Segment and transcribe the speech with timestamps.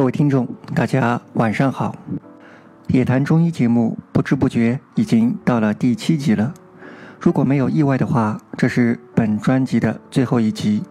[0.00, 1.94] 各位听众，大家晚上好。
[2.86, 6.54] 野谈中医节目不知不觉已经到了第七集了。
[7.20, 10.82] 如果没有意外的话，这是本专辑的最后一集。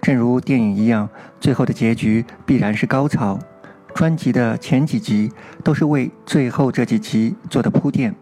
[0.00, 1.10] 正如电影一样，
[1.40, 3.38] 最后的结局必然是高潮。
[3.94, 5.30] 专辑的前几集
[5.62, 8.14] 都是为最后这几集做的铺垫。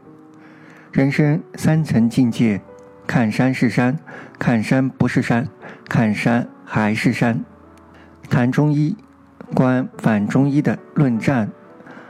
[0.91, 2.61] 人生三层境界：
[3.07, 3.97] 看山是山，
[4.41, 5.47] 看山不是山，
[5.89, 7.45] 看山还是山。
[8.29, 8.97] 谈中医。
[9.55, 11.51] 观反中医的论战，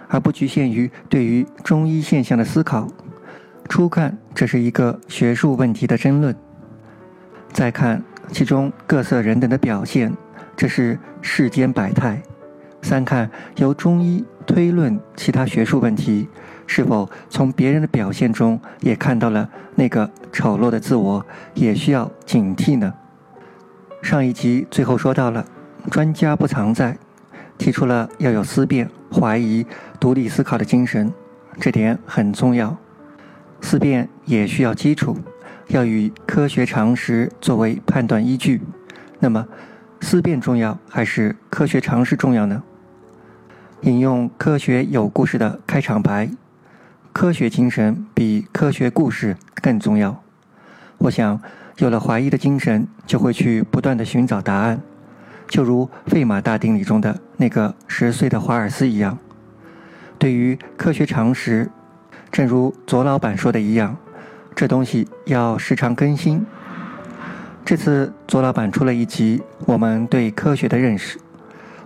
[0.09, 2.88] 而不局限于对于中医现象的思考。
[3.69, 6.34] 初看，这是一个学术问题的争论；
[7.52, 10.12] 再看其中各色人等的表现，
[10.56, 12.16] 这是世间百态；
[12.82, 16.29] 三看由中医推论其他学术问题，
[16.66, 22.93] 是否从别人的表现中也看到了那个丑陋的自我，也需要警惕呢？
[24.02, 25.45] 上一集最后说到了，
[25.91, 26.98] 专家不常在。
[27.60, 29.66] 提出了要有思辨、怀疑、
[30.01, 31.12] 独立思考的精神，
[31.60, 32.74] 这点很重要。
[33.60, 35.15] 思辨也需要基础，
[35.68, 38.62] 要以科学常识作为判断依据。
[39.18, 39.46] 那么，
[40.01, 42.62] 思辨重要还是科学常识重要呢？
[43.82, 46.30] 引用科学有故事的开场白：
[47.13, 50.23] 科学精神比科学故事更重要。
[50.96, 51.38] 我想，
[51.76, 54.80] 有了怀疑的精神，就会去不断的寻找答案。
[55.51, 59.18] 就如费马大定理中的那个十岁的华尔斯一样，
[60.16, 61.68] 对于科学常识，
[62.30, 63.96] 正如左老板说的一样，
[64.54, 66.47] 这东西要时常更新。
[67.65, 71.19] 这次左老板出了一集我们对科学的认识，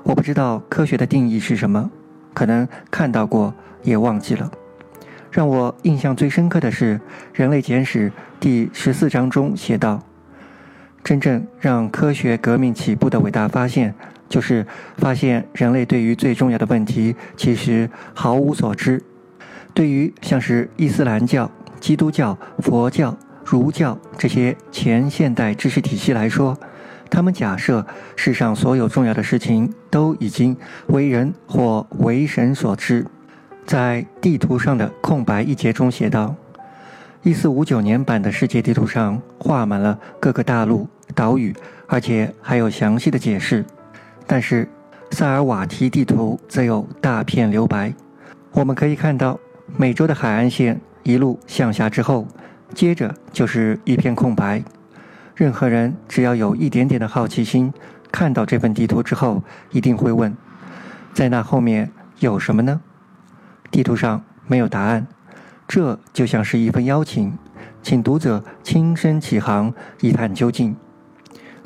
[0.03, 1.91] 我不知道科学的定义是什么，
[2.35, 4.51] 可能看到过也忘记了。
[5.31, 6.99] 让我印象最深刻的是
[7.33, 10.03] 《人类简史》第十四章中写道。
[11.05, 13.95] 真正让科学革命起步的伟大发现，
[14.27, 14.67] 就是
[14.97, 19.01] 发现人类对于最重要的问题其实毫无所知。
[19.75, 23.15] 对于像是伊斯兰教、基督教、佛教、
[23.45, 26.59] 儒教这些前现代知识体系来说，
[27.11, 27.85] 他们假设
[28.17, 33.07] 世上所有重要的事情都已经为人或为神所知。
[33.67, 36.35] 在地图上的空白一节中写道。
[37.25, 43.65] 一四五九年版的世界地图上画满了各个大陆、岛屿，而且还有详细的解释。
[44.27, 44.69] 但是
[45.11, 47.95] 萨尔瓦提地图则有大片留白。
[48.53, 49.41] 我们可以看到，
[49.75, 52.29] 美洲的海岸线一路向下之后，
[52.75, 54.63] 接着就是一片空白。
[55.35, 57.73] 任何人只要有一点点的好奇心，
[58.13, 60.37] 看到这份地图之后，一定会问：
[61.15, 62.83] 在那后面有什么呢？
[63.71, 65.07] 地图上没有答案。
[65.67, 67.37] 这就像是一份邀请，
[67.83, 70.77] 请读者亲身起航，一探究竟。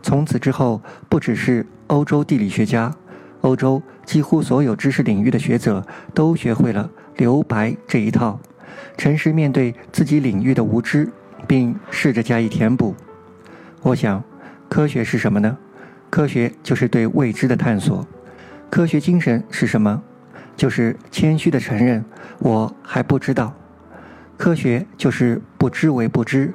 [0.03, 2.95] 从此之后，不只是欧洲地理学家，
[3.41, 8.39] 欧洲几乎所有知识领域的学者都学会了留白这一套，
[8.97, 11.11] 诚实面对自己领域的无知，
[11.47, 12.95] 并试着加以填补。
[13.83, 14.23] 我想，
[14.69, 15.59] 科学是什么呢？
[16.09, 18.07] 科学就是对未知的探索。
[18.71, 20.03] 科学精神是什么？
[20.57, 22.05] 就是谦虚的承认，
[22.39, 23.55] 我还不知道。
[24.39, 26.55] 科学就是不知为不知，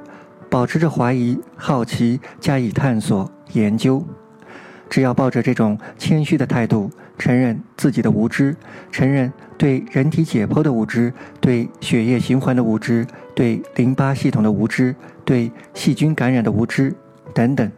[0.49, 4.03] 保持着怀疑、好奇，加以探索、研究。
[4.89, 8.55] 只要抱着这种谦虚的态度，承认自己的无知，
[8.89, 13.05] 承认对人体解剖的无知，对血液循环的无知，
[13.35, 14.95] 对淋巴系统的无知，
[15.25, 16.95] 对细菌感染的无知
[17.33, 17.69] 等等。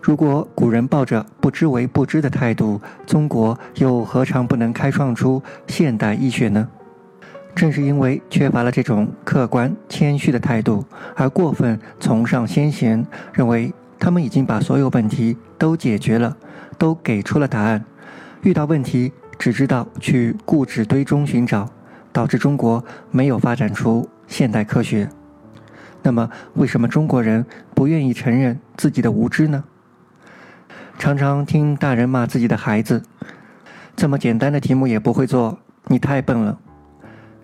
[0.00, 6.68] 如果古人抱着不知为不知的态度，中国又何尝不能开创出现代医学呢？
[7.54, 16.36] 正是因为缺乏了这种客观谦虚的态度，而过分崇尚先贤，认为他们已经把所有问题都解决了，
[16.78, 17.84] 都给出了答案，
[18.42, 21.68] 遇到问题只知道去固执堆中寻找，
[22.12, 25.08] 导致中国没有发展出现代科学。
[26.02, 29.62] 那么，为什么中国人不愿意承认自己的无知呢？
[30.98, 33.02] 常常听大人骂自己的孩子
[33.94, 36.58] ：“这么简单的题目也不会做，你太笨了。”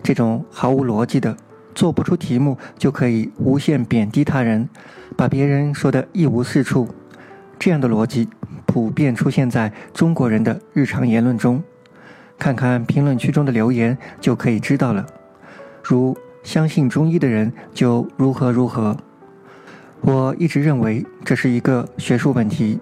[0.01, 1.35] 这种毫无逻辑的，
[1.75, 4.67] 做不出题目就可以无限贬低他人，
[5.15, 6.87] 把别人说的一无是处，
[7.57, 8.27] 这样的逻辑
[8.65, 11.61] 普遍出现在中国人的日常言论中。
[12.37, 15.05] 看看评论区中的留言就可以知道了。
[15.83, 18.95] 如相信中医的人就如何如何。
[20.01, 22.79] 我一直认为这是一个学术问题，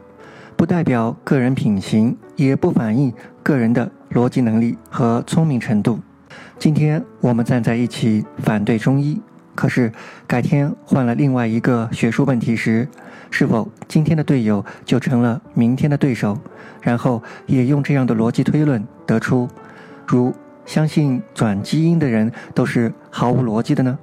[0.56, 3.12] 不代表个人品行，也不反映
[3.42, 6.00] 个人的逻辑能力和聪明程度。
[6.60, 9.22] 今天我们站在一起反对中医，
[9.56, 9.92] 可是
[10.25, 12.88] 改天换了另外一个学术问题时，
[13.30, 16.38] 是否今天的队友就成了明天的对手？
[16.81, 19.48] 然后也用这样的逻辑推论得出，
[20.06, 20.34] 如
[20.66, 23.98] 相信转基因的人都是毫无逻辑的呢？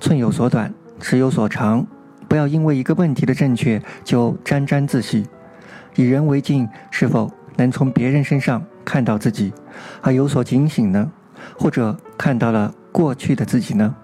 [0.00, 1.86] 寸有所短，尺有所长，
[2.28, 5.26] 不要因为一个问题的正确就沾沾自喜。
[5.94, 9.52] 以人为镜，是否能从别人身上看到自己，
[10.02, 11.10] 而有所警醒呢？
[11.58, 13.94] 或者看到了过去的自己呢？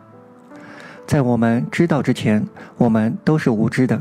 [1.07, 2.47] 在我们知道之前，
[2.77, 4.01] 我们都是无知的，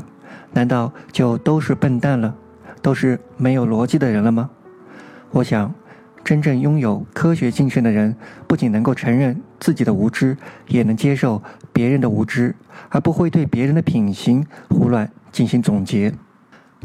[0.52, 2.34] 难道就都是笨蛋了，
[2.82, 4.50] 都是没有逻辑的人了吗？
[5.30, 5.72] 我想，
[6.22, 8.14] 真正拥有科学精神的人，
[8.46, 10.36] 不仅能够承认自己的无知，
[10.68, 11.42] 也能接受
[11.72, 12.54] 别人的无知，
[12.90, 16.12] 而不会对别人的品行胡乱进行总结。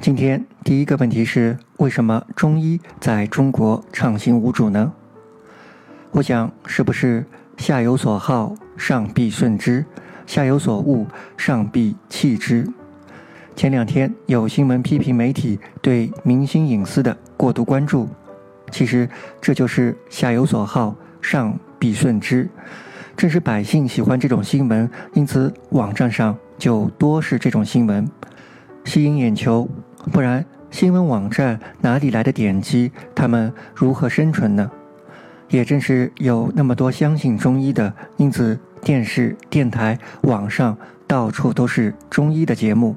[0.01, 4.92] 今天第一个问题是：为什么中医在中国畅行无阻呢？
[6.12, 7.25] 我想，是不是
[7.57, 9.86] 下有所好，上必顺之？
[10.27, 11.07] 下有所恶，
[11.38, 12.68] 上必弃之。
[13.56, 18.09] 前两天有新闻批评媒体对明星隐私的过度关注，
[18.71, 19.09] 其实
[19.39, 22.50] 这就是下有所好，上必顺之。
[23.15, 28.06] 正是百姓喜欢这种新闻，因此网站上就多是这种新闻，
[28.85, 29.67] 吸引眼球。
[30.13, 32.91] 不然，新闻网站哪里来的点击？
[33.13, 34.71] 他们如何生存呢？
[35.49, 38.57] 也正是有那么多相信中医的，因此。
[38.83, 40.77] 电视、电台、网上
[41.07, 42.95] 到处都是中医的节目。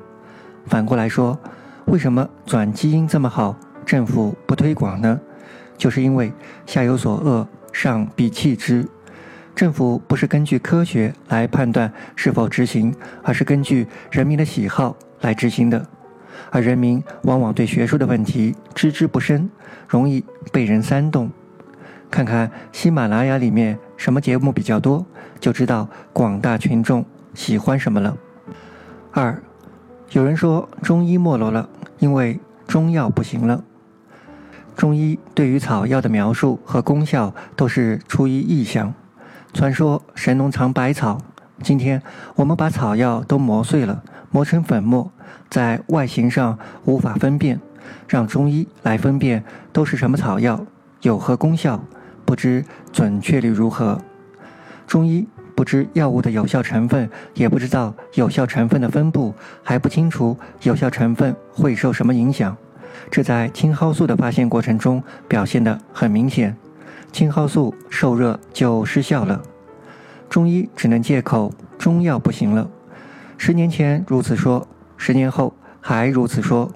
[0.66, 1.38] 反过来说，
[1.86, 3.56] 为什么转基因这么好，
[3.86, 5.18] 政府不推广呢？
[5.78, 6.30] 就是因为
[6.66, 8.86] 下有所恶，上必弃之。
[9.54, 15.86] 政府不是根据科学来判断是否执行，而是根据人民的喜好来执行的。
[16.50, 19.50] 而人民往往对学术的问题知之不深，
[19.88, 21.30] 容易被人煽动。
[22.10, 25.04] 看看喜马拉雅里面什么节目比较多。
[25.40, 28.16] 就知道广大群众喜欢什么了。
[29.12, 29.40] 二，
[30.10, 31.68] 有人说中医没落了，
[32.00, 33.62] 因为中药不行了。
[34.74, 38.94] 中医对于草药的描述和功效都是出于意象，
[39.52, 41.20] 传说神农尝百草。
[41.62, 42.02] 今天
[42.34, 45.10] 我们把草药都磨碎了，磨成粉末，
[45.50, 47.60] 在外形上无法分辨，
[48.06, 49.42] 让中医来分辨
[49.72, 50.66] 都是什么草药，
[51.02, 51.82] 有何功效，
[52.24, 54.00] 不知准确率如何。
[54.86, 62.56] 中医不知药物的有效成分，也不知道有效成分的分布，还不清楚有效成分会受什么影响。
[63.10, 66.56] 这在青蒿素的发现过程中表现得很明显，
[67.12, 69.40] 青蒿素受热就失效了。
[70.28, 72.68] 中医只能借口中药不行了，
[73.38, 74.66] 十年前如此说，
[74.98, 76.70] 十年后还如此说，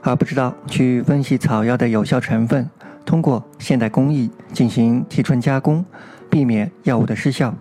[0.00, 2.70] 而不知道去分析草药的有效成分，
[3.04, 5.84] 通过现代工艺进行提纯加工。
[6.30, 7.54] 避免药物的失效，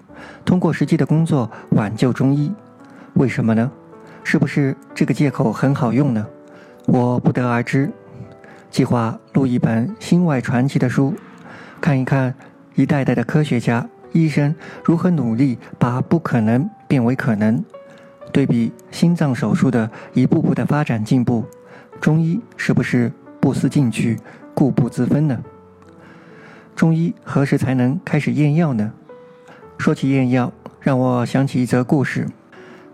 [0.43, 2.51] 通过实际的工作挽救中医，
[3.13, 3.71] 为什么呢？
[4.23, 6.25] 是不是这个借口很好用呢？
[6.87, 7.91] 我不得而知。
[8.71, 11.13] 计划录一本心外传奇的书，
[11.79, 12.33] 看一看
[12.73, 17.63] 一代代的科学家、医生如何努力把不可能变为可能，
[18.33, 21.45] 对比心脏手术的一步步的发展进步，
[22.01, 24.19] 中医是不是不思进取、
[24.55, 25.39] 固步自封呢？
[26.75, 28.91] 中医何时才能开始验药呢？
[29.77, 30.51] 说起验药，
[30.81, 32.27] 让我想起一则故事。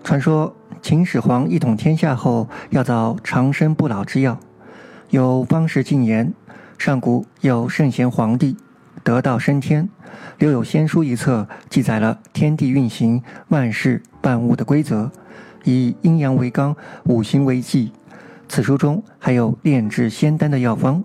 [0.03, 4.37] 传说秦始皇一统天下后，要造长生不老之药。
[5.09, 6.33] 有方士进言：
[6.77, 8.57] 上古有圣贤皇帝，
[9.03, 9.89] 得道升天，
[10.37, 15.09] 留有仙书一册，记载了天地运行、万事万物的规则，
[15.63, 16.75] 以阴阳为纲，
[17.05, 17.91] 五行为纪。
[18.47, 21.03] 此书中还有炼制仙丹的药方。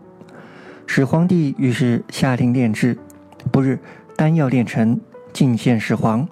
[0.86, 2.96] 始皇帝于是下令炼制，
[3.50, 3.78] 不日
[4.16, 5.00] 丹药炼成，
[5.32, 6.26] 进献始皇。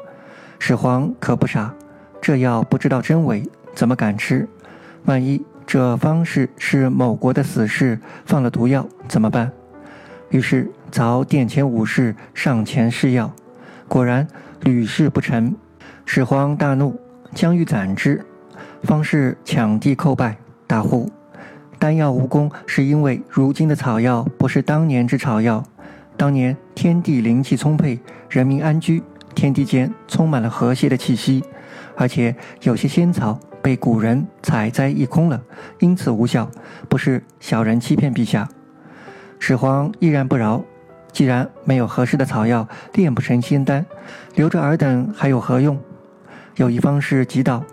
[0.59, 1.75] 始皇可不傻，
[2.21, 3.43] 这药不知道真伪，
[3.75, 4.49] 怎么敢吃？
[5.05, 9.50] 万一这方士是某国的死士，放了毒药怎么办？
[10.31, 13.31] 于是凿殿前武士上前试药，
[13.88, 14.26] 果然
[14.62, 15.55] 屡试不成。
[16.07, 16.99] 始皇大怒，
[17.35, 18.25] 将欲斩之，
[18.83, 20.37] 方士抢地叩拜，
[20.67, 21.11] 大呼。
[21.79, 25.65] 丹药无功，是因为如今的草药不是当年之草药。
[26.17, 27.99] 当年天地灵气充沛，
[28.29, 29.03] 人民安居，
[29.35, 31.43] 天地间充满了和谐的气息，
[31.97, 35.43] 而且有些仙草被古人采摘一空了，
[35.81, 36.49] 因此无效。
[36.89, 38.49] 不是小人欺骗陛下。
[39.41, 40.62] 始皇依然不饶，
[41.11, 43.85] 既然没有合适的草药，炼不成仙丹，
[44.37, 45.77] 留着尔等还有何用？
[46.57, 47.65] 有一方士急道：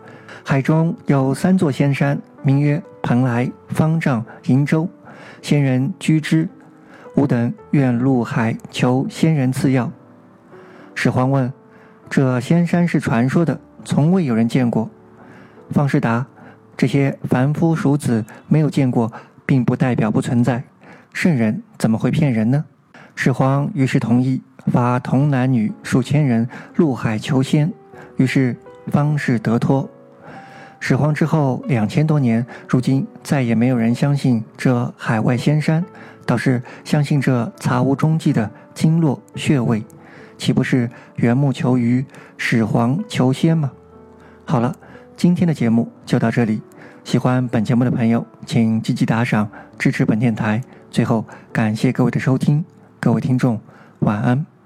[0.44, 2.82] 海中有三座仙山，名曰。
[3.02, 4.88] 蓬莱、方丈、瀛洲，
[5.42, 6.48] 仙人居之。
[7.16, 9.90] 吾等愿入海求仙人赐药。
[10.94, 11.52] 始皇问
[12.10, 14.90] ：“这仙山是传说的，从未有人见过。”
[15.72, 16.28] 方士答
[16.76, 19.12] ：“这些凡夫俗子没有见过，
[19.46, 20.62] 并不代表不存在。
[21.14, 22.66] 圣人怎么会骗人呢？
[23.16, 27.72] 始皇于是同意发童男女数千人入海求仙，
[28.18, 28.56] 于是
[28.89, 29.89] 方士得脱。
[30.79, 35.84] 始皇之后两千多年，如今再也没有人相信这海外仙山，
[36.25, 39.84] 倒是相信这查无踪迹的经络穴位，
[40.38, 42.05] 岂不是缘木求鱼，
[42.38, 43.72] 始皇求仙吗？
[44.46, 44.74] 好了，
[45.17, 46.62] 今天的节目就到这里。
[47.03, 50.62] 喜欢本节目的朋友，请积极打赏支持本电台。
[50.89, 52.63] 最后，感谢各位的收听，
[53.00, 53.60] 各位听众，
[54.00, 54.59] 晚安。